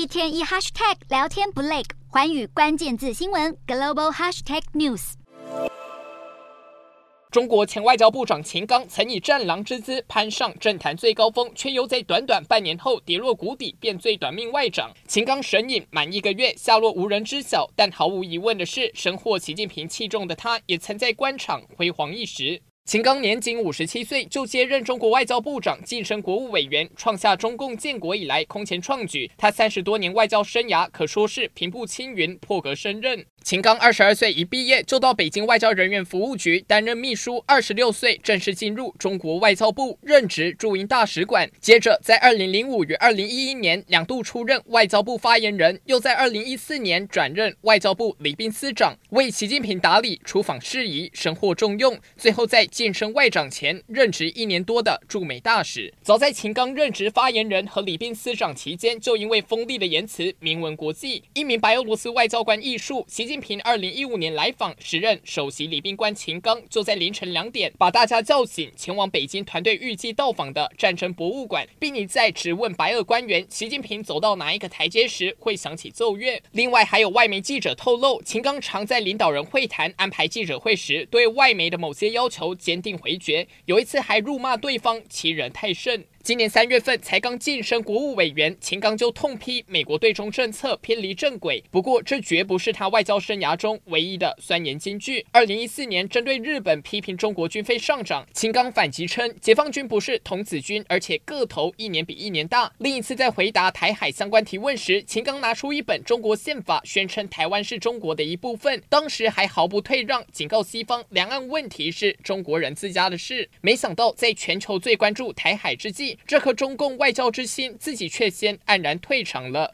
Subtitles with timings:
[0.00, 5.12] 一天一 hashtag 聊天不累，寰宇关键字新闻 global hashtag news。
[7.30, 14.90] 中国前外交部长秦刚曾以战狼之姿攀上政坛最高峰，却又在短短半年后跌落谷底，变最短命外长。
[15.06, 17.70] 秦刚神隐满一个月，下落无人知晓。
[17.76, 22.62] 但毫无疑问的是，深获习近平器重的他，也曾在官场辉煌一时。
[22.86, 29.30] 秦刚年仅五十七岁就接任中国外交部长，晋升国务委员，创下中共建国以来空前创举。
[29.36, 33.24] 他三十多年外交生涯可说是平步青云，破格升任。
[33.42, 51.98] 秦刚二十二岁一毕业就到北京外交人员服务局担任秘书，二十六岁正式进入中国外交部任职驻英大使馆，接着在二零零五与二零一一年两度出任外交部发言人，又在二零一四年转任外交部礼宾司长，为习近平打理出访事宜，深获重用。
[52.16, 61.24] 最后在晋升外长前任职一年多的驻美大使，早在秦刚任职发言人和礼宾司长期间，就因为锋利的言辞名闻国际。
[61.32, 76.42] 一名白俄罗斯外交官忆述，习习近平二零一五年来访，时任首席礼宾官秦刚就在凌晨两点把大家叫醒，前往北京团队预计到访的战争博物馆，并一再质问白俄官员，习近平走到哪一个台阶时会响起奏乐。
[76.50, 82.98] 另外，还有外媒记者透露，秦刚常在领导人会谈安排记者会时，对外媒的某些要求坚定。
[82.98, 86.04] 回绝，有一次还辱骂对方欺人太甚。
[86.22, 91.64] 今年三月份才刚晋升国务委员，秦刚就痛批美国对中政策偏离正轨。
[91.70, 95.24] 不过，这绝不是他外交生涯中唯一的酸言金句。
[95.32, 102.70] 二零一四年，针对日本批评中国军费上涨，秦刚反击称，解放军不是童子军，而且个头一年比一年大。
[102.76, 113.48] 另一次在回答台海相关提问时，秦刚拿出一本中国宪法，宣称台湾是中国的一部分，当时还毫不退让，警告西方两岸问题是中国人自家的事。
[113.62, 119.68] 没想到，在全球最关注台海之际，这颗中共外交之心，自己却先黯然退场了。